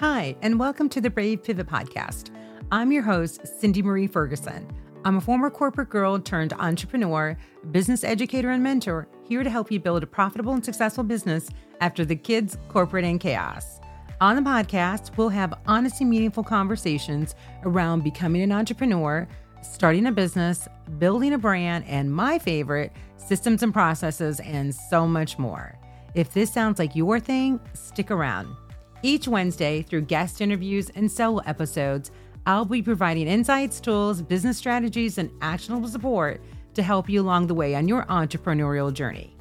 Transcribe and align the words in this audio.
Hi, 0.00 0.36
and 0.42 0.60
welcome 0.60 0.88
to 0.90 1.00
the 1.00 1.10
Brave 1.10 1.42
Pivot 1.42 1.66
Podcast. 1.66 2.30
I'm 2.70 2.92
your 2.92 3.02
host, 3.02 3.44
Cindy 3.58 3.82
Marie 3.82 4.06
Ferguson. 4.06 4.64
I'm 5.04 5.16
a 5.16 5.20
former 5.20 5.50
corporate 5.50 5.90
girl 5.90 6.20
turned 6.20 6.52
entrepreneur, 6.52 7.36
business 7.72 8.04
educator, 8.04 8.50
and 8.50 8.62
mentor 8.62 9.08
here 9.24 9.42
to 9.42 9.50
help 9.50 9.72
you 9.72 9.80
build 9.80 10.04
a 10.04 10.06
profitable 10.06 10.52
and 10.52 10.64
successful 10.64 11.02
business 11.02 11.48
after 11.80 12.04
the 12.04 12.14
kids, 12.14 12.58
corporate, 12.68 13.04
and 13.04 13.18
chaos. 13.18 13.80
On 14.20 14.36
the 14.36 14.42
podcast, 14.42 15.16
we'll 15.16 15.30
have 15.30 15.58
honest 15.66 16.00
and 16.00 16.10
meaningful 16.10 16.44
conversations 16.44 17.34
around 17.64 18.04
becoming 18.04 18.42
an 18.42 18.52
entrepreneur, 18.52 19.26
starting 19.62 20.06
a 20.06 20.12
business, 20.12 20.68
building 21.00 21.32
a 21.32 21.38
brand, 21.38 21.84
and 21.88 22.14
my 22.14 22.38
favorite, 22.38 22.92
systems 23.16 23.64
and 23.64 23.74
processes, 23.74 24.38
and 24.38 24.72
so 24.72 25.08
much 25.08 25.40
more. 25.40 25.76
If 26.14 26.34
this 26.34 26.52
sounds 26.52 26.78
like 26.78 26.94
your 26.94 27.18
thing, 27.18 27.58
stick 27.74 28.12
around. 28.12 28.54
Each 29.02 29.28
Wednesday, 29.28 29.82
through 29.82 30.02
guest 30.02 30.40
interviews 30.40 30.90
and 30.90 31.10
solo 31.10 31.40
episodes, 31.46 32.10
I'll 32.46 32.64
be 32.64 32.82
providing 32.82 33.28
insights, 33.28 33.80
tools, 33.80 34.22
business 34.22 34.58
strategies, 34.58 35.18
and 35.18 35.30
actionable 35.40 35.88
support 35.88 36.40
to 36.74 36.82
help 36.82 37.08
you 37.08 37.20
along 37.20 37.46
the 37.46 37.54
way 37.54 37.74
on 37.74 37.86
your 37.86 38.04
entrepreneurial 38.06 38.92
journey. 38.92 39.36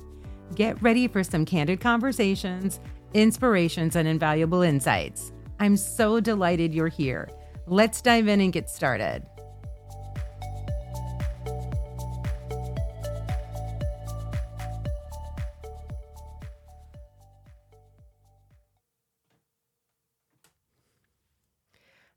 Get 0.55 0.81
ready 0.81 1.07
for 1.07 1.23
some 1.23 1.45
candid 1.45 1.79
conversations, 1.79 2.79
inspirations, 3.13 3.95
and 3.95 4.07
invaluable 4.07 4.61
insights. 4.61 5.31
I'm 5.59 5.75
so 5.75 6.19
delighted 6.19 6.73
you're 6.73 6.87
here. 6.87 7.29
Let's 7.65 8.01
dive 8.01 8.27
in 8.27 8.41
and 8.41 8.53
get 8.53 8.69
started. 8.69 9.25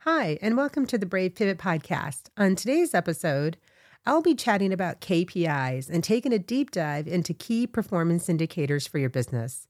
Hi, 0.05 0.39
and 0.41 0.56
welcome 0.56 0.87
to 0.87 0.97
the 0.97 1.05
Brave 1.05 1.34
Pivot 1.34 1.59
Podcast. 1.59 2.31
On 2.39 2.56
today's 2.56 2.95
episode, 2.95 3.59
I'll 4.06 4.23
be 4.23 4.34
chatting 4.34 4.73
about 4.73 5.03
KPIs 5.03 5.91
and 5.91 6.03
taking 6.03 6.33
a 6.33 6.39
deep 6.39 6.70
dive 6.70 7.06
into 7.06 7.34
key 7.34 7.67
performance 7.67 8.27
indicators 8.31 8.87
for 8.87 8.97
your 8.97 9.11
business. 9.11 9.69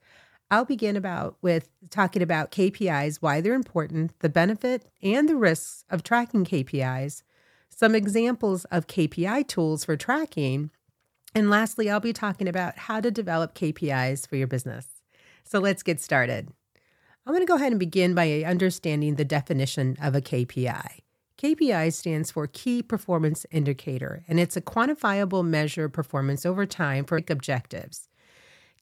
I'll 0.48 0.64
begin 0.64 0.94
about 0.94 1.36
with 1.42 1.68
talking 1.90 2.22
about 2.22 2.52
KPIs, 2.52 3.16
why 3.20 3.40
they're 3.40 3.54
important, 3.54 4.16
the 4.20 4.28
benefit 4.28 4.88
and 5.02 5.28
the 5.28 5.34
risks 5.34 5.84
of 5.90 6.04
tracking 6.04 6.44
KPIs, 6.44 7.24
some 7.68 7.96
examples 7.96 8.66
of 8.66 8.86
KPI 8.86 9.48
tools 9.48 9.84
for 9.84 9.96
tracking, 9.96 10.70
and 11.34 11.50
lastly, 11.50 11.90
I'll 11.90 11.98
be 11.98 12.12
talking 12.12 12.46
about 12.46 12.78
how 12.78 13.00
to 13.00 13.10
develop 13.10 13.56
KPIs 13.56 14.28
for 14.28 14.36
your 14.36 14.46
business. 14.46 14.86
So 15.42 15.58
let's 15.58 15.82
get 15.82 16.00
started. 16.00 16.52
I'm 17.26 17.34
going 17.34 17.46
to 17.46 17.46
go 17.46 17.56
ahead 17.56 17.72
and 17.72 17.78
begin 17.78 18.14
by 18.14 18.42
understanding 18.44 19.16
the 19.16 19.26
definition 19.26 19.96
of 20.00 20.14
a 20.14 20.22
KPI. 20.22 21.00
KPI 21.36 21.92
stands 21.92 22.30
for 22.30 22.46
Key 22.46 22.82
Performance 22.82 23.44
Indicator, 23.50 24.24
and 24.26 24.40
it's 24.40 24.56
a 24.56 24.62
quantifiable 24.62 25.46
measure 25.46 25.84
of 25.84 25.92
performance 25.92 26.46
over 26.46 26.64
time 26.64 27.04
for 27.04 27.20
objectives. 27.28 28.08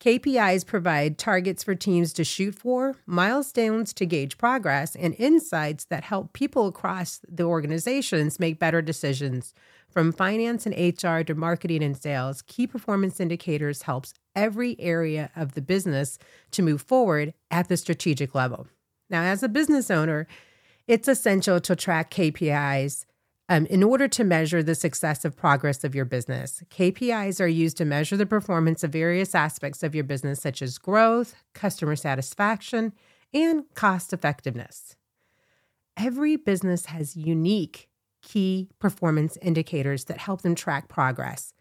KPIs 0.01 0.65
provide 0.65 1.19
targets 1.19 1.65
for 1.65 1.75
teams 1.75 2.13
to 2.13 2.23
shoot 2.23 2.55
for, 2.55 2.95
milestones 3.07 3.93
to 3.95 4.07
gauge 4.07 4.39
progress, 4.39 4.95
and 4.95 5.17
insights 5.19 5.87
that 5.87 6.05
help 6.05 6.33
people 6.33 6.69
across 6.69 7.21
the 7.29 7.43
organizations 7.43 8.39
make 8.39 8.61
better 8.61 8.81
decisions. 8.81 9.53
From 9.91 10.13
finance 10.13 10.65
and 10.65 10.75
HR 10.77 11.23
to 11.25 11.35
marketing 11.35 11.83
and 11.83 11.97
sales, 11.97 12.43
key 12.43 12.69
performance 12.69 13.19
indicators 13.19 13.83
helps 13.83 14.15
every 14.39 14.77
area 14.79 15.31
of 15.35 15.55
the 15.55 15.61
business 15.61 16.17
to 16.53 16.63
move 16.63 16.81
forward 16.81 17.35
at 17.51 17.69
the 17.69 17.77
strategic 17.77 18.37
level. 18.37 18.69
Now, 19.11 19.23
as 19.23 19.43
a 19.43 19.49
business 19.49 19.91
owner, 19.91 20.29
it's 20.87 21.09
essential 21.09 21.61
to 21.61 21.75
track 21.75 22.13
KPIs 22.13 23.05
um, 23.49 23.67
in 23.67 23.83
order 23.83 24.07
to 24.07 24.23
measure 24.23 24.63
the 24.63 24.77
success 24.77 25.25
of 25.25 25.37
progress 25.37 25.83
of 25.83 25.95
your 25.95 26.05
business. 26.05 26.63
KPIs 26.71 27.41
are 27.41 27.49
used 27.49 27.77
to 27.79 27.85
measure 27.85 28.17
the 28.17 28.27
performance 28.27 28.85
of 28.85 28.93
various 28.93 29.35
aspects 29.35 29.83
of 29.83 29.95
your 29.95 30.05
business, 30.05 30.41
such 30.41 30.63
as 30.63 30.79
growth, 30.79 31.35
customer 31.53 31.97
satisfaction, 31.97 32.93
and 33.35 33.65
cost 33.75 34.13
effectiveness. 34.13 34.97
Every 35.97 36.37
business 36.37 36.87
has 36.87 37.17
unique 37.17 37.89
key 38.23 38.69
performance 38.79 39.37
indicators 39.43 40.05
that 40.05 40.19
help 40.19 40.43
them 40.43 40.55
track 40.55 40.89
progress. 40.89 41.53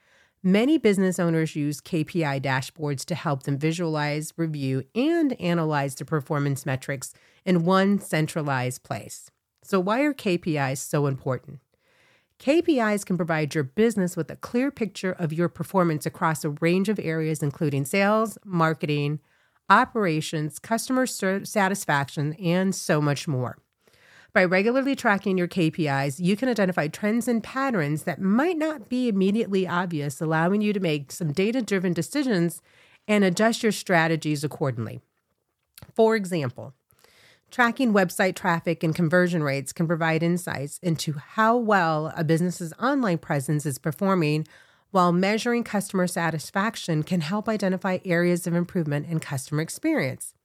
Many 0.44 0.78
business 0.78 1.20
owners 1.20 1.56
use 1.56 1.81
KPI 1.81 2.42
dashboards 2.42 3.03
to 3.06 3.16
help 3.16 3.44
them 3.44 3.58
visualize, 3.58 4.34
review, 4.38 4.84
and 4.94 5.40
analyze 5.42 5.96
the 5.96 6.06
performance 6.06 6.66
metrics 6.66 7.14
in 7.44 7.66
one 7.66 8.00
centralized 8.00 8.84
place. 8.84 9.31
So, 9.64 9.80
why 9.80 10.02
are 10.02 10.14
KPIs 10.14 10.78
so 10.78 11.08
important? 11.08 11.59
KPIs 12.40 13.03
can 13.03 13.18
provide 13.18 13.56
your 13.56 13.64
business 13.64 14.16
with 14.16 14.30
a 14.30 14.36
clear 14.36 14.70
picture 14.70 15.12
of 15.12 15.34
your 15.34 15.50
performance 15.50 16.06
across 16.06 16.46
a 16.46 16.52
range 16.52 16.88
of 16.88 17.00
areas, 17.00 17.42
including 17.42 17.84
sales, 17.84 18.38
marketing, 18.46 19.20
operations, 19.72 20.59
customer 20.59 21.08
satisfaction, 21.08 22.34
and 22.34 22.76
so 22.76 23.02
much 23.02 23.28
more. 23.28 23.58
By 24.38 24.46
regularly 24.46 24.96
tracking 24.96 25.36
your 25.36 25.48
KPIs, 25.48 26.20
you 26.20 26.38
can 26.38 26.48
identify 26.48 26.90
trends 26.90 27.28
and 27.28 27.44
patterns 27.44 28.03
that 28.03 28.22
might 28.22 28.56
not 28.56 28.88
be 28.88 29.08
immediately 29.08 29.68
obvious, 29.68 30.22
allowing 30.22 30.62
you 30.62 30.74
to 30.74 30.80
make 30.80 31.12
some 31.12 31.34
data 31.34 31.64
driven 31.64 31.92
decisions 31.92 32.62
and 33.08 33.24
adjust 33.24 33.64
your 33.64 33.72
strategies 33.72 34.44
accordingly. 34.44 35.00
For 35.96 36.16
example, 36.16 36.76
tracking 37.50 37.94
website 37.94 38.36
traffic 38.36 38.84
and 38.84 38.94
conversion 38.94 39.42
rates 39.42 39.74
can 39.74 39.88
provide 39.88 40.22
insights 40.22 40.78
into 40.84 41.14
how 41.14 41.58
well 41.58 42.14
a 42.16 42.24
business's 42.24 42.74
online 42.74 43.18
presence 43.18 43.66
is 43.66 43.80
performing, 43.80 44.46
while 44.92 45.12
measuring 45.12 45.64
customer 45.64 46.06
satisfaction 46.06 47.02
can 47.02 47.22
help 47.22 47.50
identify 47.50 47.97
areas 48.06 48.46
of 48.46 48.53
improvement 48.53 49.08
in 49.08 49.20
customer 49.20 49.64
experience. 49.64 50.36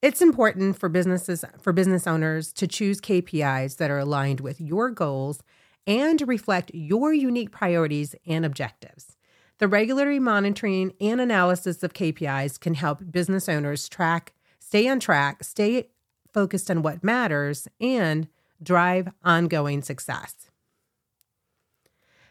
It's 0.00 0.22
important 0.22 0.78
for 0.78 0.88
businesses 0.88 1.44
for 1.60 1.72
business 1.72 2.06
owners 2.06 2.52
to 2.52 2.68
choose 2.68 3.00
KPIs 3.00 3.78
that 3.78 3.90
are 3.90 3.98
aligned 3.98 4.38
with 4.38 4.60
your 4.60 4.90
goals 4.90 5.42
and 5.88 6.22
reflect 6.28 6.70
your 6.72 7.12
unique 7.12 7.50
priorities 7.50 8.14
and 8.24 8.46
objectives. 8.46 9.16
The 9.58 9.66
regular 9.66 10.20
monitoring 10.20 10.92
and 11.00 11.20
analysis 11.20 11.82
of 11.82 11.94
KPIs 11.94 12.60
can 12.60 12.74
help 12.74 13.10
business 13.10 13.48
owners 13.48 13.88
track, 13.88 14.34
stay 14.60 14.86
on 14.86 15.00
track, 15.00 15.42
stay 15.42 15.88
focused 16.32 16.70
on 16.70 16.82
what 16.82 17.02
matters, 17.02 17.66
and 17.80 18.28
drive 18.62 19.08
ongoing 19.24 19.82
success. 19.82 20.48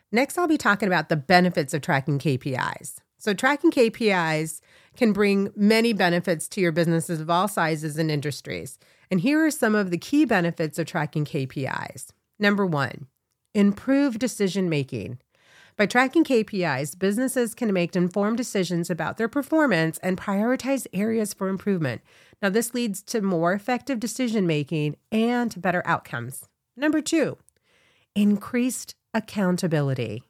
Next, 0.10 0.38
I'll 0.38 0.48
be 0.48 0.58
talking 0.58 0.88
about 0.88 1.10
the 1.10 1.18
benefits 1.18 1.74
of 1.74 1.82
tracking 1.82 2.18
KPIs. 2.18 3.02
So, 3.28 3.34
tracking 3.34 3.72
KPIs 3.72 4.62
can 4.96 5.12
bring 5.12 5.52
many 5.54 5.92
benefits 5.92 6.48
to 6.48 6.62
your 6.62 6.72
businesses 6.72 7.20
of 7.20 7.30
all 7.30 7.50
sizes 7.50 7.98
and 7.98 8.10
industries. 8.10 8.80
And 9.12 9.20
here 9.20 9.46
are 9.46 9.52
some 9.52 9.76
of 9.76 9.92
the 9.92 9.98
key 9.98 10.24
benefits 10.24 10.80
of 10.80 10.86
tracking 10.86 11.26
KPIs. 11.26 12.12
Number 12.40 12.66
one, 12.66 13.08
improve 13.54 14.18
decision 14.18 14.70
making. 14.70 15.20
By 15.76 15.88
tracking 15.88 16.24
KPIs, 16.24 16.98
businesses 16.98 17.54
can 17.54 17.74
make 17.74 17.98
informed 17.98 18.38
decisions 18.38 18.90
about 18.90 19.18
their 19.18 19.28
performance 19.28 19.98
and 19.98 20.18
prioritize 20.18 20.88
areas 20.94 21.34
for 21.34 21.50
improvement. 21.50 22.02
Now, 22.42 22.48
this 22.48 22.74
leads 22.74 23.04
to 23.08 23.20
more 23.20 23.52
effective 23.52 24.00
decision 24.00 24.48
making 24.48 24.96
and 25.12 25.62
better 25.62 25.84
outcomes. 25.86 26.48
Number 26.78 27.02
two, 27.02 27.38
increased 28.16 28.96
accountability. 29.14 30.24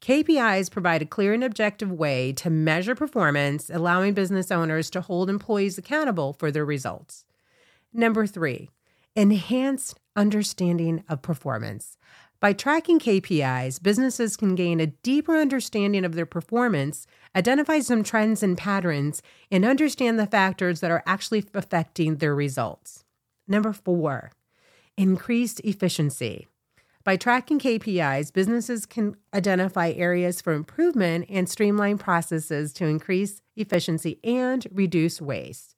KPIs 0.00 0.70
provide 0.70 1.02
a 1.02 1.06
clear 1.06 1.32
and 1.32 1.42
objective 1.42 1.90
way 1.90 2.32
to 2.34 2.50
measure 2.50 2.94
performance, 2.94 3.70
allowing 3.70 4.14
business 4.14 4.50
owners 4.50 4.90
to 4.90 5.00
hold 5.00 5.30
employees 5.30 5.78
accountable 5.78 6.32
for 6.32 6.50
their 6.50 6.64
results. 6.64 7.24
Number 7.92 8.26
three, 8.26 8.70
enhanced 9.14 9.98
understanding 10.14 11.02
of 11.08 11.22
performance. 11.22 11.96
By 12.38 12.52
tracking 12.52 12.98
KPIs, 12.98 13.82
businesses 13.82 14.36
can 14.36 14.54
gain 14.54 14.78
a 14.78 14.88
deeper 14.88 15.36
understanding 15.36 16.04
of 16.04 16.14
their 16.14 16.26
performance, 16.26 17.06
identify 17.34 17.80
some 17.80 18.04
trends 18.04 18.42
and 18.42 18.58
patterns, 18.58 19.22
and 19.50 19.64
understand 19.64 20.18
the 20.18 20.26
factors 20.26 20.80
that 20.80 20.90
are 20.90 21.02
actually 21.06 21.46
affecting 21.54 22.16
their 22.16 22.34
results. 22.34 23.04
Number 23.48 23.72
four, 23.72 24.32
increased 24.98 25.60
efficiency. 25.64 26.46
By 27.06 27.16
tracking 27.16 27.60
KPIs, 27.60 28.32
businesses 28.32 28.84
can 28.84 29.14
identify 29.32 29.90
areas 29.90 30.40
for 30.40 30.52
improvement 30.52 31.26
and 31.28 31.48
streamline 31.48 31.98
processes 31.98 32.72
to 32.72 32.86
increase 32.86 33.42
efficiency 33.54 34.18
and 34.24 34.66
reduce 34.72 35.22
waste. 35.22 35.76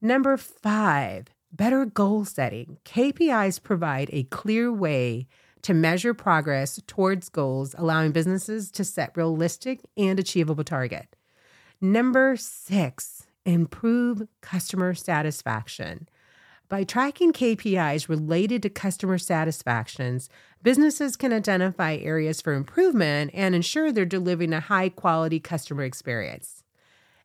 Number 0.00 0.36
five, 0.36 1.26
better 1.50 1.84
goal 1.84 2.24
setting. 2.24 2.78
KPIs 2.84 3.60
provide 3.60 4.10
a 4.12 4.22
clear 4.30 4.72
way 4.72 5.26
to 5.62 5.74
measure 5.74 6.14
progress 6.14 6.80
towards 6.86 7.28
goals, 7.28 7.74
allowing 7.76 8.12
businesses 8.12 8.70
to 8.70 8.84
set 8.84 9.16
realistic 9.16 9.80
and 9.96 10.20
achievable 10.20 10.62
target. 10.62 11.16
Number 11.80 12.36
six, 12.36 13.26
improve 13.44 14.28
customer 14.40 14.94
satisfaction. 14.94 16.08
By 16.68 16.84
tracking 16.84 17.32
KPIs 17.32 18.10
related 18.10 18.62
to 18.62 18.68
customer 18.68 19.16
satisfactions, 19.16 20.28
businesses 20.62 21.16
can 21.16 21.32
identify 21.32 21.94
areas 21.94 22.42
for 22.42 22.52
improvement 22.52 23.30
and 23.32 23.54
ensure 23.54 23.90
they're 23.90 24.04
delivering 24.04 24.52
a 24.52 24.60
high 24.60 24.90
quality 24.90 25.40
customer 25.40 25.82
experience. 25.84 26.64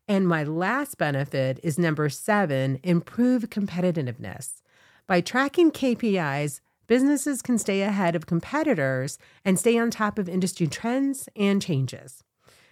And 0.08 0.30
my 0.30 0.46
last 0.46 0.98
benefit 0.98 1.60
is 1.62 1.78
number 1.78 2.08
seven 2.08 2.80
improve 2.84 3.50
competitiveness. 3.50 4.62
By 5.08 5.20
tracking 5.20 5.72
KPIs, 5.72 6.62
businesses 6.88 7.42
can 7.42 7.58
stay 7.58 7.82
ahead 7.82 8.16
of 8.16 8.26
competitors 8.26 9.18
and 9.44 9.60
stay 9.60 9.78
on 9.78 9.92
top 9.92 10.18
of 10.18 10.30
industry 10.30 10.68
trends 10.68 11.28
and 11.36 11.62
changes. 11.62 12.24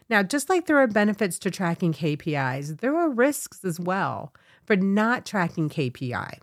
Now, 0.09 0.23
just 0.23 0.49
like 0.49 0.67
there 0.67 0.77
are 0.77 0.87
benefits 0.87 1.37
to 1.39 1.51
tracking 1.51 1.91
KPIs, 1.91 2.79
there 2.79 2.95
are 2.95 3.09
risks 3.09 3.65
as 3.65 3.77
well 3.77 4.33
for 4.63 4.77
not 4.77 5.25
tracking 5.25 5.67
KPI. 5.67 6.39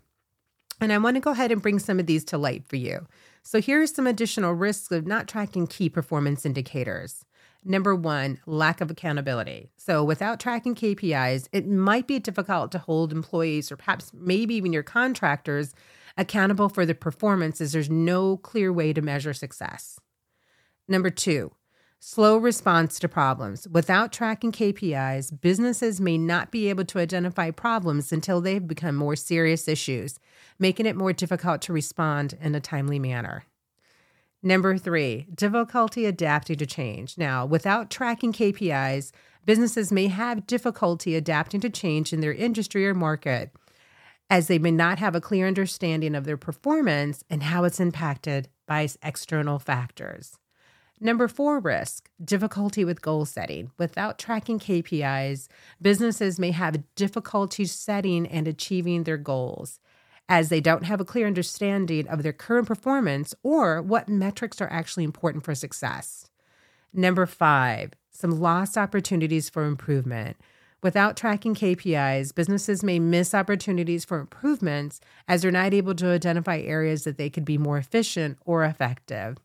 And 0.80 0.92
I 0.92 0.98
want 0.98 1.16
to 1.16 1.20
go 1.20 1.32
ahead 1.32 1.50
and 1.50 1.62
bring 1.62 1.78
some 1.78 1.98
of 1.98 2.06
these 2.06 2.24
to 2.26 2.38
light 2.38 2.64
for 2.64 2.76
you. 2.76 3.06
So, 3.42 3.60
here 3.60 3.82
are 3.82 3.86
some 3.86 4.06
additional 4.06 4.52
risks 4.52 4.90
of 4.90 5.06
not 5.06 5.26
tracking 5.26 5.66
key 5.66 5.88
performance 5.88 6.44
indicators. 6.44 7.24
Number 7.64 7.94
one, 7.94 8.40
lack 8.46 8.80
of 8.80 8.90
accountability. 8.90 9.70
So, 9.76 10.04
without 10.04 10.38
tracking 10.38 10.74
KPIs, 10.74 11.48
it 11.52 11.66
might 11.66 12.06
be 12.06 12.18
difficult 12.18 12.70
to 12.72 12.78
hold 12.78 13.12
employees 13.12 13.72
or 13.72 13.76
perhaps 13.76 14.12
maybe 14.14 14.54
even 14.54 14.72
your 14.72 14.82
contractors 14.82 15.74
accountable 16.16 16.68
for 16.68 16.86
the 16.86 16.94
performance 16.94 17.60
as 17.60 17.72
there's 17.72 17.90
no 17.90 18.36
clear 18.36 18.72
way 18.72 18.92
to 18.92 19.02
measure 19.02 19.34
success. 19.34 19.98
Number 20.86 21.10
two, 21.10 21.52
slow 22.00 22.36
response 22.36 22.98
to 23.00 23.08
problems. 23.08 23.66
Without 23.68 24.12
tracking 24.12 24.52
KPIs, 24.52 25.40
businesses 25.40 26.00
may 26.00 26.16
not 26.16 26.50
be 26.50 26.68
able 26.68 26.84
to 26.84 26.98
identify 26.98 27.50
problems 27.50 28.12
until 28.12 28.40
they've 28.40 28.66
become 28.66 28.94
more 28.94 29.16
serious 29.16 29.66
issues, 29.66 30.18
making 30.58 30.86
it 30.86 30.96
more 30.96 31.12
difficult 31.12 31.60
to 31.62 31.72
respond 31.72 32.38
in 32.40 32.54
a 32.54 32.60
timely 32.60 32.98
manner. 32.98 33.44
Number 34.42 34.78
three, 34.78 35.26
difficulty 35.34 36.06
adapting 36.06 36.58
to 36.58 36.66
change. 36.66 37.18
Now, 37.18 37.44
without 37.44 37.90
tracking 37.90 38.32
KPIs, 38.32 39.10
businesses 39.44 39.90
may 39.90 40.06
have 40.06 40.46
difficulty 40.46 41.16
adapting 41.16 41.60
to 41.62 41.70
change 41.70 42.12
in 42.12 42.20
their 42.20 42.32
industry 42.32 42.86
or 42.86 42.94
market, 42.94 43.50
as 44.30 44.46
they 44.46 44.58
may 44.58 44.70
not 44.70 45.00
have 45.00 45.16
a 45.16 45.20
clear 45.20 45.48
understanding 45.48 46.14
of 46.14 46.24
their 46.24 46.36
performance 46.36 47.24
and 47.28 47.42
how 47.42 47.64
it's 47.64 47.80
impacted 47.80 48.48
by 48.66 48.88
external 49.02 49.58
factors. 49.58 50.38
Number 51.00 51.28
four 51.28 51.60
risk 51.60 52.10
difficulty 52.24 52.84
with 52.84 53.02
goal 53.02 53.24
setting. 53.24 53.70
Without 53.78 54.18
tracking 54.18 54.58
KPIs, 54.58 55.46
businesses 55.80 56.40
may 56.40 56.50
have 56.50 56.82
difficulty 56.96 57.66
setting 57.66 58.26
and 58.26 58.48
achieving 58.48 59.04
their 59.04 59.16
goals 59.16 59.78
as 60.28 60.48
they 60.48 60.60
don't 60.60 60.84
have 60.84 61.00
a 61.00 61.04
clear 61.04 61.26
understanding 61.26 62.08
of 62.08 62.22
their 62.22 62.32
current 62.32 62.66
performance 62.66 63.32
or 63.44 63.80
what 63.80 64.08
metrics 64.08 64.60
are 64.60 64.70
actually 64.72 65.04
important 65.04 65.44
for 65.44 65.54
success. 65.54 66.30
Number 66.92 67.26
five, 67.26 67.92
some 68.10 68.40
lost 68.40 68.76
opportunities 68.76 69.48
for 69.48 69.64
improvement. 69.64 70.36
Without 70.82 71.16
tracking 71.16 71.54
KPIs, 71.54 72.34
businesses 72.34 72.82
may 72.82 72.98
miss 72.98 73.34
opportunities 73.34 74.04
for 74.04 74.18
improvements 74.18 75.00
as 75.28 75.42
they're 75.42 75.50
not 75.50 75.74
able 75.74 75.94
to 75.94 76.08
identify 76.08 76.58
areas 76.58 77.04
that 77.04 77.18
they 77.18 77.30
could 77.30 77.44
be 77.44 77.58
more 77.58 77.78
efficient 77.78 78.38
or 78.44 78.64
effective. 78.64 79.38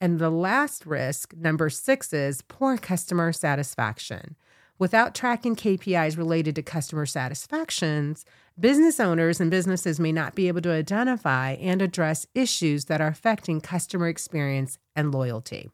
And 0.00 0.18
the 0.18 0.30
last 0.30 0.84
risk, 0.84 1.34
number 1.34 1.70
six, 1.70 2.12
is 2.12 2.42
poor 2.42 2.76
customer 2.76 3.32
satisfaction. 3.32 4.36
Without 4.78 5.14
tracking 5.14 5.56
KPIs 5.56 6.18
related 6.18 6.54
to 6.56 6.62
customer 6.62 7.06
satisfactions, 7.06 8.26
business 8.60 9.00
owners 9.00 9.40
and 9.40 9.50
businesses 9.50 9.98
may 9.98 10.12
not 10.12 10.34
be 10.34 10.48
able 10.48 10.60
to 10.60 10.72
identify 10.72 11.52
and 11.52 11.80
address 11.80 12.26
issues 12.34 12.84
that 12.84 13.00
are 13.00 13.08
affecting 13.08 13.62
customer 13.62 14.08
experience 14.08 14.78
and 14.94 15.14
loyalty. 15.14 15.70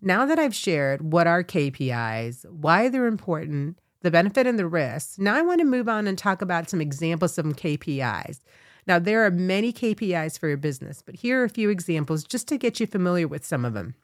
Now 0.00 0.26
that 0.26 0.40
I've 0.40 0.54
shared 0.54 1.12
what 1.12 1.28
are 1.28 1.44
KPIs, 1.44 2.50
why 2.50 2.88
they're 2.88 3.06
important, 3.06 3.78
the 4.00 4.10
benefit 4.10 4.48
and 4.48 4.58
the 4.58 4.66
risks, 4.66 5.16
now 5.16 5.36
I 5.36 5.42
want 5.42 5.60
to 5.60 5.64
move 5.64 5.88
on 5.88 6.08
and 6.08 6.18
talk 6.18 6.42
about 6.42 6.68
some 6.68 6.80
examples 6.80 7.38
of 7.38 7.46
KPIs. 7.46 8.40
Now, 8.86 8.98
there 8.98 9.24
are 9.24 9.30
many 9.30 9.72
KPIs 9.72 10.38
for 10.38 10.48
your 10.48 10.56
business, 10.56 11.02
but 11.02 11.16
here 11.16 11.40
are 11.40 11.44
a 11.44 11.48
few 11.48 11.70
examples 11.70 12.24
just 12.24 12.48
to 12.48 12.58
get 12.58 12.80
you 12.80 12.86
familiar 12.86 13.28
with 13.28 13.44
some 13.44 13.64
of 13.64 13.74
them. 13.74 13.94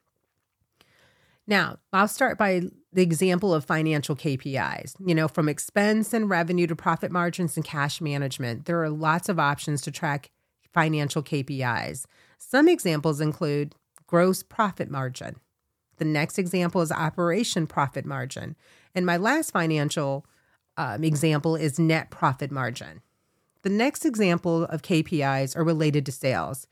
Now, 1.47 1.79
I'll 1.93 2.09
start 2.09 2.39
by 2.39 2.63
the 2.93 3.03
example 3.03 3.55
of 3.55 3.65
financial 3.65 4.15
KPIs. 4.15 4.95
You 5.05 5.15
know, 5.15 5.29
from 5.29 5.49
expense 5.49 6.13
and 6.13 6.29
revenue 6.29 6.67
to 6.67 6.77
profit 6.77 7.11
margins 7.11 7.57
and 7.57 7.65
cash 7.65 8.01
management, 8.01 8.67
there 8.67 8.83
are 8.83 8.91
lots 8.91 9.29
of 9.29 9.39
options 9.39 9.81
to 9.83 9.91
track 9.91 10.31
financial 10.73 11.23
KPIs. 11.23 12.05
Some 12.37 12.69
examples 12.69 13.21
include 13.21 13.75
gross 14.07 14.43
profit 14.43 14.91
margin. 14.91 15.37
The 15.97 16.05
next 16.05 16.39
example 16.39 16.81
is 16.83 16.93
operation 16.93 17.67
profit 17.67 18.05
margin. 18.05 18.55
And 18.95 19.05
my 19.05 19.17
last 19.17 19.51
financial 19.51 20.27
um, 20.77 21.03
example 21.03 21.57
is 21.57 21.79
net 21.79 22.11
profit 22.11 22.51
margin. 22.51 23.01
The 23.63 23.71
next 23.71 24.05
example 24.05 24.65
of 24.65 24.83
KPIs 24.83 25.57
are 25.57 25.65
related 25.65 26.07
to 26.07 26.13
sales. 26.13 26.67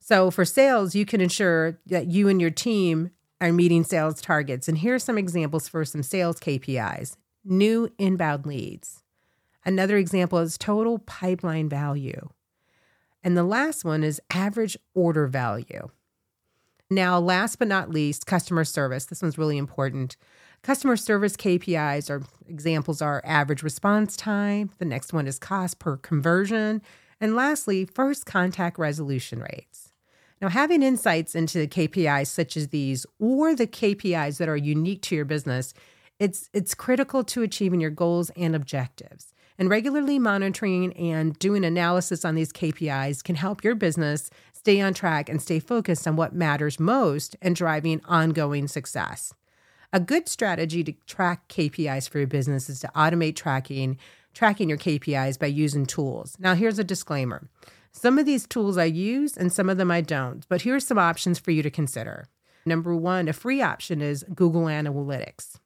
So 0.00 0.30
for 0.30 0.44
sales, 0.44 0.94
you 0.94 1.06
can 1.06 1.20
ensure 1.20 1.78
that 1.86 2.06
you 2.06 2.28
and 2.28 2.40
your 2.40 2.50
team 2.50 3.10
are 3.40 3.52
meeting 3.52 3.84
sales 3.84 4.20
targets. 4.20 4.68
And 4.68 4.78
here 4.78 4.94
are 4.94 5.00
some 5.00 5.18
examples 5.18 5.68
for 5.68 5.84
some 5.84 6.02
sales 6.02 6.40
KPIs 6.40 7.16
new 7.48 7.88
inbound 7.98 8.44
leads. 8.44 9.02
Another 9.64 9.96
example 9.96 10.38
is 10.38 10.58
total 10.58 10.98
pipeline 10.98 11.68
value. 11.68 12.28
And 13.22 13.36
the 13.36 13.44
last 13.44 13.84
one 13.84 14.04
is 14.04 14.20
average 14.30 14.76
order 14.94 15.26
value. 15.26 15.88
Now, 16.88 17.18
last 17.18 17.58
but 17.58 17.68
not 17.68 17.90
least, 17.90 18.26
customer 18.26 18.64
service. 18.64 19.06
This 19.06 19.22
one's 19.22 19.38
really 19.38 19.58
important. 19.58 20.16
Customer 20.66 20.96
service 20.96 21.36
KPIs 21.36 22.10
or 22.10 22.24
examples 22.48 23.00
are 23.00 23.22
average 23.24 23.62
response 23.62 24.16
time. 24.16 24.70
The 24.78 24.84
next 24.84 25.12
one 25.12 25.28
is 25.28 25.38
cost 25.38 25.78
per 25.78 25.96
conversion. 25.96 26.82
And 27.20 27.36
lastly, 27.36 27.84
first 27.84 28.26
contact 28.26 28.76
resolution 28.76 29.38
rates. 29.38 29.92
Now, 30.42 30.48
having 30.48 30.82
insights 30.82 31.36
into 31.36 31.60
the 31.60 31.68
KPIs 31.68 32.26
such 32.26 32.56
as 32.56 32.70
these 32.70 33.06
or 33.20 33.54
the 33.54 33.68
KPIs 33.68 34.38
that 34.38 34.48
are 34.48 34.56
unique 34.56 35.02
to 35.02 35.14
your 35.14 35.24
business, 35.24 35.72
it's 36.18 36.50
it's 36.52 36.74
critical 36.74 37.22
to 37.22 37.42
achieving 37.42 37.80
your 37.80 37.90
goals 37.90 38.30
and 38.30 38.56
objectives. 38.56 39.32
And 39.60 39.70
regularly 39.70 40.18
monitoring 40.18 40.92
and 40.94 41.38
doing 41.38 41.64
analysis 41.64 42.24
on 42.24 42.34
these 42.34 42.52
KPIs 42.52 43.22
can 43.22 43.36
help 43.36 43.62
your 43.62 43.76
business 43.76 44.30
stay 44.52 44.80
on 44.80 44.94
track 44.94 45.28
and 45.28 45.40
stay 45.40 45.60
focused 45.60 46.08
on 46.08 46.16
what 46.16 46.34
matters 46.34 46.80
most 46.80 47.36
and 47.40 47.54
driving 47.54 48.00
ongoing 48.06 48.66
success. 48.66 49.32
A 49.92 50.00
good 50.00 50.28
strategy 50.28 50.82
to 50.84 50.92
track 51.06 51.48
KPIs 51.48 52.08
for 52.08 52.18
your 52.18 52.26
business 52.26 52.68
is 52.68 52.80
to 52.80 52.90
automate 52.94 53.36
tracking, 53.36 53.98
tracking 54.34 54.68
your 54.68 54.78
KPIs 54.78 55.38
by 55.38 55.46
using 55.46 55.86
tools. 55.86 56.36
Now, 56.38 56.54
here's 56.54 56.78
a 56.78 56.84
disclaimer. 56.84 57.48
Some 57.92 58.18
of 58.18 58.26
these 58.26 58.46
tools 58.46 58.76
I 58.76 58.84
use 58.84 59.36
and 59.36 59.52
some 59.52 59.70
of 59.70 59.78
them 59.78 59.90
I 59.90 60.02
don't, 60.02 60.46
but 60.48 60.62
here 60.62 60.74
are 60.76 60.80
some 60.80 60.98
options 60.98 61.38
for 61.38 61.50
you 61.50 61.62
to 61.62 61.70
consider. 61.70 62.26
Number 62.66 62.94
one, 62.94 63.28
a 63.28 63.32
free 63.32 63.62
option 63.62 64.02
is 64.02 64.24
Google 64.34 64.64
Analytics. 64.64 65.58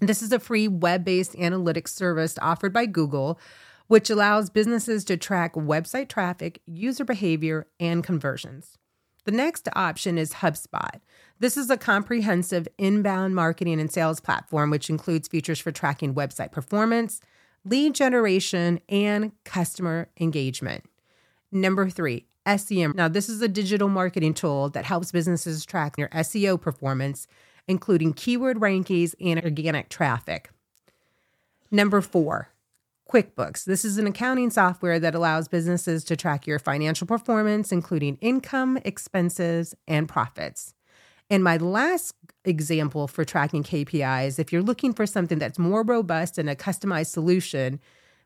This 0.00 0.22
is 0.22 0.32
a 0.32 0.40
free 0.40 0.66
web 0.66 1.04
based 1.04 1.34
analytics 1.34 1.90
service 1.90 2.36
offered 2.42 2.72
by 2.72 2.86
Google, 2.86 3.38
which 3.86 4.10
allows 4.10 4.50
businesses 4.50 5.04
to 5.04 5.16
track 5.16 5.54
website 5.54 6.08
traffic, 6.08 6.60
user 6.66 7.04
behavior, 7.04 7.68
and 7.78 8.02
conversions. 8.02 8.78
The 9.24 9.32
next 9.32 9.68
option 9.74 10.18
is 10.18 10.34
HubSpot. 10.34 11.00
This 11.38 11.56
is 11.56 11.70
a 11.70 11.76
comprehensive 11.76 12.66
inbound 12.78 13.34
marketing 13.34 13.80
and 13.80 13.90
sales 13.90 14.20
platform, 14.20 14.70
which 14.70 14.90
includes 14.90 15.28
features 15.28 15.60
for 15.60 15.70
tracking 15.70 16.14
website 16.14 16.52
performance, 16.52 17.20
lead 17.64 17.94
generation, 17.94 18.80
and 18.88 19.32
customer 19.44 20.08
engagement. 20.20 20.84
Number 21.52 21.88
three, 21.88 22.26
SEM. 22.46 22.94
Now, 22.96 23.08
this 23.08 23.28
is 23.28 23.40
a 23.42 23.48
digital 23.48 23.88
marketing 23.88 24.34
tool 24.34 24.68
that 24.70 24.84
helps 24.84 25.12
businesses 25.12 25.64
track 25.64 25.96
their 25.96 26.08
SEO 26.08 26.60
performance, 26.60 27.28
including 27.68 28.14
keyword 28.14 28.58
rankings 28.58 29.14
and 29.20 29.42
organic 29.42 29.88
traffic. 29.88 30.50
Number 31.70 32.00
four, 32.00 32.51
QuickBooks. 33.10 33.64
This 33.64 33.84
is 33.84 33.98
an 33.98 34.06
accounting 34.06 34.50
software 34.50 34.98
that 34.98 35.14
allows 35.14 35.48
businesses 35.48 36.04
to 36.04 36.16
track 36.16 36.46
your 36.46 36.58
financial 36.58 37.06
performance, 37.06 37.72
including 37.72 38.16
income, 38.20 38.78
expenses, 38.84 39.74
and 39.86 40.08
profits. 40.08 40.74
And 41.28 41.42
my 41.42 41.56
last 41.56 42.14
example 42.44 43.08
for 43.08 43.24
tracking 43.24 43.62
KPIs, 43.62 44.38
if 44.38 44.52
you're 44.52 44.62
looking 44.62 44.92
for 44.92 45.06
something 45.06 45.38
that's 45.38 45.58
more 45.58 45.82
robust 45.82 46.38
and 46.38 46.48
a 46.48 46.56
customized 46.56 47.06
solution, 47.06 47.80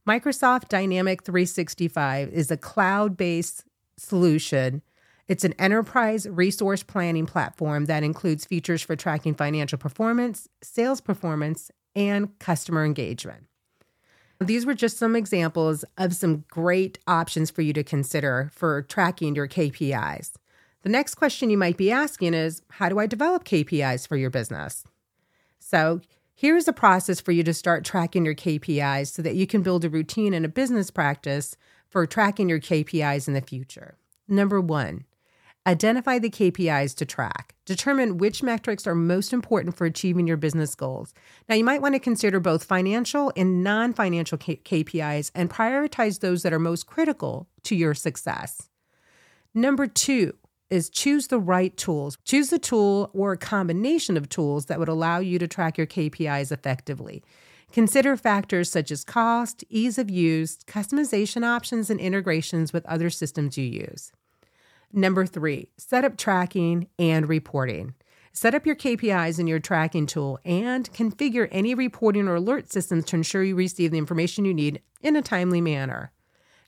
Microsoft 0.08 0.68
Dynamic 0.68 1.24
365 1.24 2.28
is 2.28 2.50
a 2.50 2.56
cloud 2.56 3.16
based 3.16 3.64
solution. 3.96 4.82
It's 5.28 5.44
an 5.44 5.54
enterprise 5.58 6.28
resource 6.28 6.84
planning 6.84 7.26
platform 7.26 7.86
that 7.86 8.04
includes 8.04 8.44
features 8.44 8.82
for 8.82 8.94
tracking 8.94 9.34
financial 9.34 9.78
performance, 9.78 10.48
sales 10.62 11.00
performance, 11.00 11.70
and 11.96 12.38
customer 12.38 12.84
engagement. 12.84 13.46
These 14.40 14.66
were 14.66 14.74
just 14.74 14.98
some 14.98 15.16
examples 15.16 15.84
of 15.96 16.14
some 16.14 16.44
great 16.50 16.98
options 17.06 17.50
for 17.50 17.62
you 17.62 17.72
to 17.72 17.82
consider 17.82 18.50
for 18.52 18.82
tracking 18.82 19.34
your 19.34 19.48
KPIs. 19.48 20.32
The 20.82 20.90
next 20.90 21.14
question 21.14 21.50
you 21.50 21.58
might 21.58 21.76
be 21.76 21.90
asking 21.90 22.34
is 22.34 22.62
How 22.72 22.88
do 22.88 22.98
I 22.98 23.06
develop 23.06 23.44
KPIs 23.44 24.06
for 24.06 24.16
your 24.16 24.30
business? 24.30 24.84
So, 25.58 26.00
here's 26.34 26.68
a 26.68 26.72
process 26.72 27.20
for 27.20 27.32
you 27.32 27.42
to 27.44 27.54
start 27.54 27.84
tracking 27.84 28.24
your 28.24 28.34
KPIs 28.34 29.08
so 29.08 29.22
that 29.22 29.34
you 29.34 29.46
can 29.46 29.62
build 29.62 29.84
a 29.84 29.90
routine 29.90 30.34
and 30.34 30.44
a 30.44 30.50
business 30.50 30.90
practice 30.90 31.56
for 31.88 32.06
tracking 32.06 32.48
your 32.48 32.60
KPIs 32.60 33.26
in 33.26 33.34
the 33.34 33.40
future. 33.40 33.96
Number 34.28 34.60
one, 34.60 35.04
Identify 35.66 36.20
the 36.20 36.30
KPIs 36.30 36.94
to 36.94 37.04
track. 37.04 37.55
Determine 37.66 38.18
which 38.18 38.44
metrics 38.44 38.86
are 38.86 38.94
most 38.94 39.32
important 39.32 39.76
for 39.76 39.84
achieving 39.84 40.26
your 40.26 40.36
business 40.36 40.76
goals. 40.76 41.12
Now, 41.48 41.56
you 41.56 41.64
might 41.64 41.82
want 41.82 41.96
to 41.96 41.98
consider 41.98 42.38
both 42.38 42.62
financial 42.62 43.32
and 43.36 43.64
non 43.64 43.92
financial 43.92 44.38
K- 44.38 44.60
KPIs 44.64 45.32
and 45.34 45.50
prioritize 45.50 46.20
those 46.20 46.42
that 46.42 46.52
are 46.52 46.60
most 46.60 46.86
critical 46.86 47.48
to 47.64 47.74
your 47.74 47.92
success. 47.92 48.70
Number 49.52 49.88
two 49.88 50.34
is 50.70 50.88
choose 50.88 51.26
the 51.26 51.40
right 51.40 51.76
tools. 51.76 52.16
Choose 52.24 52.52
a 52.52 52.58
tool 52.58 53.10
or 53.12 53.32
a 53.32 53.38
combination 53.38 54.16
of 54.16 54.28
tools 54.28 54.66
that 54.66 54.78
would 54.78 54.88
allow 54.88 55.18
you 55.18 55.38
to 55.38 55.48
track 55.48 55.76
your 55.76 55.86
KPIs 55.86 56.52
effectively. 56.52 57.22
Consider 57.72 58.16
factors 58.16 58.70
such 58.70 58.92
as 58.92 59.02
cost, 59.02 59.64
ease 59.68 59.98
of 59.98 60.08
use, 60.08 60.58
customization 60.66 61.44
options, 61.44 61.90
and 61.90 61.98
integrations 61.98 62.72
with 62.72 62.86
other 62.86 63.10
systems 63.10 63.58
you 63.58 63.64
use. 63.64 64.12
Number 64.92 65.26
three, 65.26 65.68
set 65.76 66.04
up 66.04 66.16
tracking 66.16 66.88
and 66.98 67.28
reporting. 67.28 67.94
Set 68.32 68.54
up 68.54 68.66
your 68.66 68.76
KPIs 68.76 69.38
in 69.38 69.46
your 69.46 69.58
tracking 69.58 70.06
tool 70.06 70.38
and 70.44 70.92
configure 70.92 71.48
any 71.50 71.74
reporting 71.74 72.28
or 72.28 72.34
alert 72.34 72.70
systems 72.70 73.06
to 73.06 73.16
ensure 73.16 73.42
you 73.42 73.56
receive 73.56 73.90
the 73.90 73.98
information 73.98 74.44
you 74.44 74.52
need 74.52 74.82
in 75.00 75.16
a 75.16 75.22
timely 75.22 75.60
manner. 75.60 76.12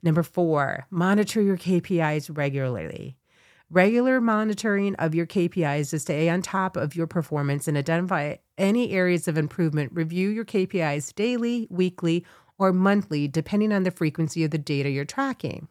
Number 0.02 0.22
four, 0.22 0.86
monitor 0.90 1.42
your 1.42 1.56
KPIs 1.56 2.34
regularly. 2.36 3.16
Regular 3.70 4.18
monitoring 4.20 4.94
of 4.94 5.14
your 5.14 5.26
KPIs 5.26 5.90
to 5.90 5.98
stay 5.98 6.30
on 6.30 6.40
top 6.40 6.74
of 6.76 6.96
your 6.96 7.06
performance 7.06 7.68
and 7.68 7.76
identify 7.76 8.36
any 8.56 8.92
areas 8.92 9.28
of 9.28 9.36
improvement. 9.36 9.92
Review 9.92 10.30
your 10.30 10.46
KPIs 10.46 11.14
daily, 11.14 11.66
weekly, 11.68 12.24
or 12.56 12.72
monthly, 12.72 13.28
depending 13.28 13.72
on 13.72 13.82
the 13.82 13.90
frequency 13.90 14.42
of 14.42 14.52
the 14.52 14.58
data 14.58 14.88
you're 14.88 15.04
tracking. 15.04 15.68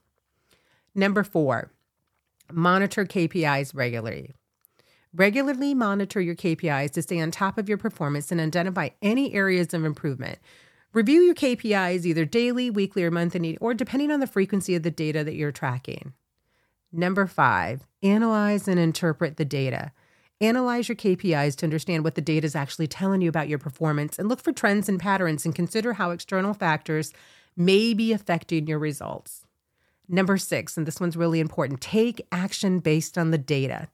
Number 0.94 1.24
four, 1.24 1.72
Monitor 2.52 3.06
KPIs 3.06 3.76
regularly. 3.76 4.34
Regularly 5.14 5.74
monitor 5.74 6.22
your 6.22 6.36
KPIs 6.36 6.92
to 6.92 7.02
stay 7.02 7.20
on 7.20 7.32
top 7.32 7.58
of 7.58 7.68
your 7.68 7.78
performance 7.78 8.32
and 8.32 8.40
identify 8.40 8.90
any 9.02 9.34
areas 9.34 9.74
of 9.74 9.84
improvement. 9.84 10.38
Review 10.94 11.22
your 11.22 11.36
KPIs 11.36 12.06
either 12.06 12.26
daily, 12.26 12.70
weekly, 12.70 13.04
or 13.04 13.12
monthly, 13.12 13.58
or 13.58 13.74
depending 13.74 14.12
on 14.12 14.20
the 14.20 14.28
frequency 14.28 14.76
of 14.76 14.84
the 14.84 14.92
data 14.92 15.24
that 15.24 15.36
you're 15.36 15.52
tracking. 15.52 16.14
Number 16.92 17.26
five, 17.26 17.88
analyze 18.04 18.68
and 18.68 18.80
interpret 18.80 19.38
the 19.38 19.46
data. 19.46 19.92
Analyze 20.40 20.88
your 20.88 20.96
KPIs 20.96 21.56
to 21.58 21.66
understand 21.66 22.04
what 22.04 22.16
the 22.16 22.22
data 22.22 22.46
is 22.46 22.56
actually 22.56 22.88
telling 22.88 23.22
you 23.22 23.30
about 23.30 23.50
your 23.50 23.60
performance 23.60 24.20
and 24.20 24.30
look 24.30 24.40
for 24.40 24.54
trends 24.54 24.88
and 24.88 25.00
patterns 25.00 25.46
and 25.46 25.56
consider 25.56 25.94
how 25.94 26.12
external 26.12 26.54
factors 26.54 27.12
may 27.56 27.96
be 27.96 28.14
affecting 28.14 28.68
your 28.68 28.78
results. 28.78 29.47
Number 30.10 30.38
six, 30.38 30.78
and 30.78 30.86
this 30.86 31.00
one's 31.00 31.18
really 31.18 31.40
important 31.40 31.82
take 31.82 32.26
action 32.32 32.80
based 32.80 33.18
on 33.18 33.32
the 33.32 33.38
data. 33.38 33.90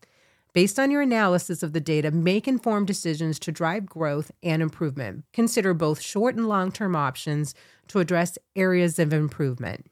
Based 0.53 0.77
on 0.77 0.91
your 0.91 1.01
analysis 1.01 1.63
of 1.63 1.73
the 1.73 1.79
data, 1.79 2.11
make 2.11 2.47
informed 2.47 2.85
decisions 2.85 3.39
to 3.39 3.51
drive 3.51 3.87
growth 3.87 4.31
and 4.43 4.61
improvement. 4.61 5.25
Consider 5.33 5.73
both 5.73 5.99
short 5.99 6.35
and 6.35 6.47
long 6.47 6.71
term 6.71 6.95
options 6.95 7.55
to 7.87 7.99
address 7.99 8.37
areas 8.55 8.99
of 8.99 9.11
improvement. 9.11 9.87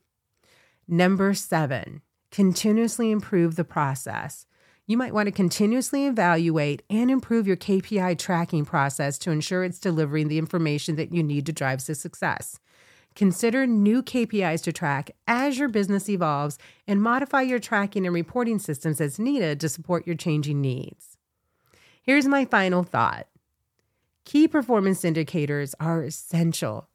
Number 0.87 1.33
seven, 1.33 2.01
continuously 2.29 3.09
improve 3.09 3.55
the 3.55 3.63
process. 3.63 4.45
You 4.85 4.97
might 4.97 5.13
want 5.13 5.27
to 5.27 5.31
continuously 5.31 6.05
evaluate 6.05 6.83
and 6.89 7.09
improve 7.09 7.47
your 7.47 7.57
KPI 7.57 8.19
tracking 8.19 8.65
process 8.65 9.17
to 9.19 9.31
ensure 9.31 9.63
it's 9.63 9.79
delivering 9.79 10.27
the 10.27 10.37
information 10.37 10.95
that 10.97 11.13
you 11.13 11.23
need 11.23 11.47
to 11.47 11.53
drive 11.53 11.81
success. 11.81 12.59
Consider 13.15 13.67
new 13.67 14.01
KPIs 14.01 14.63
to 14.63 14.71
track 14.71 15.11
as 15.27 15.59
your 15.59 15.67
business 15.67 16.09
evolves 16.09 16.57
and 16.87 17.01
modify 17.01 17.41
your 17.41 17.59
tracking 17.59 18.05
and 18.05 18.15
reporting 18.15 18.57
systems 18.57 19.01
as 19.01 19.19
needed 19.19 19.59
to 19.59 19.69
support 19.69 20.07
your 20.07 20.15
changing 20.15 20.61
needs. 20.61 21.17
Here's 22.01 22.25
my 22.25 22.45
final 22.45 22.83
thought 22.83 23.27
key 24.23 24.47
performance 24.47 25.03
indicators 25.03 25.75
are 25.79 26.03
essential. 26.03 26.87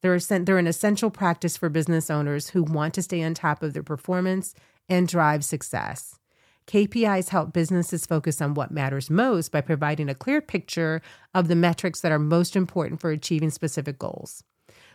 They're, 0.00 0.18
they're 0.18 0.58
an 0.58 0.66
essential 0.66 1.10
practice 1.10 1.56
for 1.56 1.68
business 1.68 2.10
owners 2.10 2.50
who 2.50 2.62
want 2.62 2.94
to 2.94 3.02
stay 3.02 3.22
on 3.22 3.34
top 3.34 3.62
of 3.62 3.74
their 3.74 3.82
performance 3.82 4.54
and 4.88 5.06
drive 5.06 5.44
success. 5.44 6.18
KPIs 6.66 7.30
help 7.30 7.52
businesses 7.52 8.06
focus 8.06 8.40
on 8.40 8.54
what 8.54 8.70
matters 8.70 9.10
most 9.10 9.50
by 9.50 9.60
providing 9.60 10.08
a 10.08 10.14
clear 10.14 10.40
picture 10.40 11.02
of 11.34 11.48
the 11.48 11.56
metrics 11.56 12.00
that 12.00 12.12
are 12.12 12.18
most 12.18 12.54
important 12.56 13.00
for 13.00 13.10
achieving 13.10 13.50
specific 13.50 13.98
goals. 13.98 14.44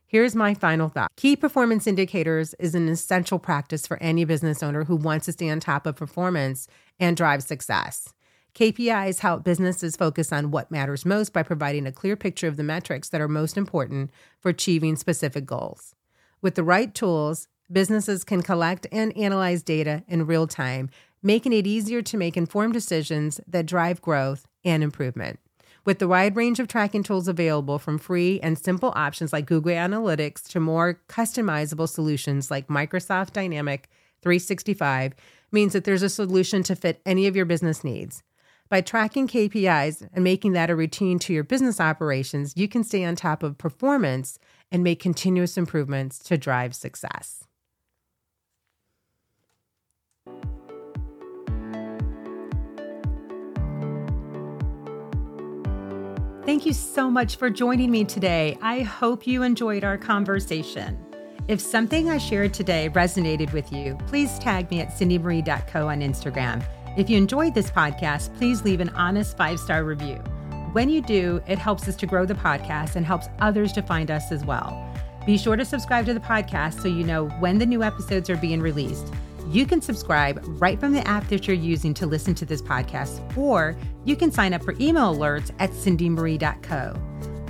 Here's 0.08 0.36
my 0.36 0.54
final 0.54 0.90
thought 0.90 1.10
Key 1.18 1.36
performance 1.36 1.88
indicators 1.88 2.54
is 2.60 2.76
an 2.76 2.88
essential 2.88 3.40
practice 3.40 3.88
for 3.88 4.02
any 4.02 4.24
business 4.24 4.62
owner 4.62 4.84
who 4.84 4.96
wants 4.96 5.26
to 5.26 5.32
stay 5.32 5.50
on 5.50 5.60
top 5.60 5.88
of 5.88 5.96
performance 5.96 6.68
and 7.00 7.18
drive 7.18 7.42
success. 7.42 8.14
KPIs 8.54 9.20
help 9.20 9.44
businesses 9.44 9.98
focus 9.98 10.32
on 10.32 10.52
what 10.52 10.70
matters 10.70 11.06
most 11.06 11.34
by 11.34 11.42
providing 11.42 11.88
a 11.88 11.92
clear 11.92 12.16
picture 12.16 12.48
of 12.48 12.56
the 12.56 12.64
metrics 12.64 13.10
that 13.10 13.20
are 13.20 13.28
most 13.28 13.58
important 13.58 14.12
for 14.40 14.50
achieving 14.50 14.96
specific 14.96 15.46
goals. 15.46 15.96
With 16.42 16.54
the 16.54 16.64
right 16.64 16.94
tools, 16.94 17.48
businesses 17.72 18.24
can 18.24 18.44
collect 18.44 18.86
and 18.92 19.16
analyze 19.18 19.64
data 19.64 20.04
in 20.08 20.28
real 20.28 20.46
time, 20.46 20.90
making 21.24 21.52
it 21.52 21.66
easier 21.66 22.04
to 22.04 22.18
make 22.18 22.38
informed 22.38 22.74
decisions 22.74 23.42
that 23.48 23.66
drive 23.66 24.02
growth 24.02 24.46
and 24.64 24.84
improvement. 24.84 25.40
With 25.86 26.00
the 26.00 26.08
wide 26.08 26.36
range 26.36 26.60
of 26.60 26.68
tracking 26.68 27.04
tools 27.04 27.28
available 27.28 27.78
from 27.78 28.00
free 28.00 28.40
and 28.42 28.58
simple 28.58 28.92
options 28.96 29.32
like 29.32 29.46
Google 29.46 29.74
Analytics 29.74 30.48
to 30.50 30.60
more 30.60 31.00
customizable 31.08 31.88
solutions 31.88 32.50
like 32.50 32.68
Microsoft 32.70 33.34
Dynamic 33.34 33.88
365 34.24 35.14
means 35.52 35.74
that 35.74 35.84
there's 35.84 36.02
a 36.02 36.10
solution 36.10 36.64
to 36.64 36.76
fit 36.76 37.02
any 37.06 37.28
of 37.28 37.36
your 37.36 37.46
business 37.46 37.84
needs. 37.84 38.24
By 38.68 38.82
tracking 38.82 39.28
KPIs 39.28 40.10
and 40.12 40.24
making 40.24 40.54
that 40.54 40.72
a 40.72 40.76
routine 40.76 41.20
to 41.20 41.34
your 41.34 41.44
business 41.44 41.80
operations, 41.80 42.58
you 42.58 42.68
can 42.68 42.84
stay 42.84 43.06
on 43.06 43.16
top 43.16 43.44
of 43.44 43.60
performance 43.60 44.40
and 44.72 44.84
make 44.84 45.00
continuous 45.00 45.56
improvements 45.56 46.18
to 46.18 46.36
drive 46.36 46.74
success. 46.74 47.46
Thank 56.46 56.68
you 56.68 56.74
so 56.74 57.10
much 57.10 57.38
for 57.38 57.50
joining 57.50 57.90
me 57.90 58.04
today. 58.06 58.56
I 58.62 58.82
hope 58.82 59.26
you 59.26 59.42
enjoyed 59.42 59.84
our 59.84 59.98
conversation. 59.98 61.04
If 61.48 61.60
something 61.60 62.08
I 62.08 62.20
shared 62.20 62.54
today 62.54 62.88
resonated 62.94 63.52
with 63.52 63.72
you, 63.74 63.98
please 64.06 64.38
tag 64.38 64.70
me 64.70 64.80
at 64.80 64.90
cindymarie.co 64.90 65.88
on 65.88 66.02
Instagram. 66.02 66.64
If 67.00 67.10
you 67.10 67.18
enjoyed 67.18 67.56
this 67.56 67.72
podcast, 67.72 68.36
please 68.38 68.64
leave 68.64 68.80
an 68.80 68.90
honest 68.90 69.36
five 69.36 69.60
star 69.60 69.84
review. 69.84 70.18
When 70.74 70.88
you 70.88 71.02
do, 71.02 71.42
it 71.48 71.58
helps 71.58 71.88
us 71.88 71.96
to 71.96 72.06
grow 72.06 72.28
the 72.28 72.36
podcast 72.36 72.96
and 72.96 73.08
helps 73.08 73.26
others 73.40 73.74
to 73.74 73.82
find 73.82 74.12
us 74.12 74.32
as 74.32 74.46
well. 74.46 74.88
Be 75.26 75.40
sure 75.40 75.56
to 75.56 75.66
subscribe 75.66 76.06
to 76.06 76.14
the 76.14 76.20
podcast 76.20 76.80
so 76.80 76.88
you 76.88 77.04
know 77.04 77.28
when 77.40 77.58
the 77.58 77.66
new 77.66 77.82
episodes 77.82 78.30
are 78.30 78.38
being 78.38 78.62
released. 78.62 79.12
You 79.48 79.66
can 79.66 79.82
subscribe 79.82 80.42
right 80.62 80.80
from 80.80 80.94
the 80.94 81.08
app 81.08 81.28
that 81.30 81.48
you're 81.48 81.56
using 81.56 81.94
to 81.96 82.08
listen 82.08 82.34
to 82.36 82.46
this 82.46 82.62
podcast, 82.62 83.38
or 83.38 83.76
you 84.04 84.16
can 84.16 84.32
sign 84.32 84.54
up 84.54 84.64
for 84.64 84.74
email 84.80 85.16
alerts 85.16 85.52
at 85.60 85.72
cindymarie.co. 85.72 87.00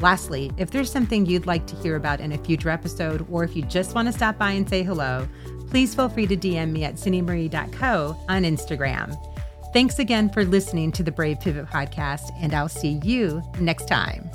Lastly, 0.01 0.51
if 0.57 0.71
there's 0.71 0.91
something 0.91 1.25
you'd 1.25 1.45
like 1.45 1.65
to 1.67 1.75
hear 1.77 1.95
about 1.95 2.19
in 2.19 2.33
a 2.33 2.37
future 2.37 2.69
episode, 2.69 3.25
or 3.31 3.43
if 3.43 3.55
you 3.55 3.63
just 3.63 3.95
want 3.95 4.07
to 4.07 4.11
stop 4.11 4.37
by 4.37 4.51
and 4.51 4.67
say 4.67 4.83
hello, 4.83 5.27
please 5.69 5.95
feel 5.95 6.09
free 6.09 6.27
to 6.27 6.35
DM 6.35 6.71
me 6.71 6.83
at 6.83 6.95
cindymarie.co 6.95 8.17
on 8.27 8.43
Instagram. 8.43 9.15
Thanks 9.73 9.99
again 9.99 10.29
for 10.29 10.45
listening 10.45 10.91
to 10.93 11.03
the 11.03 11.11
Brave 11.11 11.39
Pivot 11.39 11.67
podcast, 11.67 12.31
and 12.39 12.53
I'll 12.53 12.69
see 12.69 12.99
you 13.03 13.41
next 13.59 13.87
time. 13.87 14.29